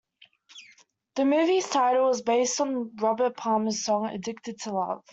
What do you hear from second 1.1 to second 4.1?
The movie's title is based on Robert Palmer's song